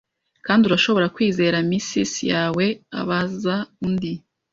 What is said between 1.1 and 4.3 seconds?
kwizera missis yawe?” abaza undi.